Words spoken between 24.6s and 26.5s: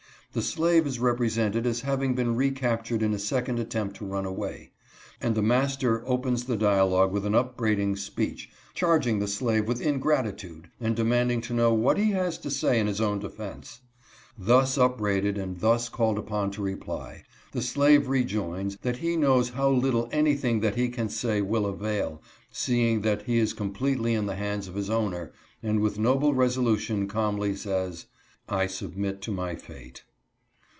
of his owner; and with noble